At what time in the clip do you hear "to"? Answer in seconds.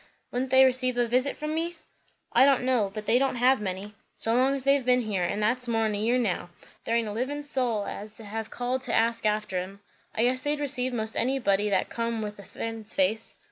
8.81-8.95